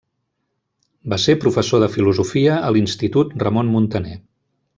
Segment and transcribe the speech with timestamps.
[1.13, 4.19] Va ser professor de filosofia a l'Institut Ramon Muntaner.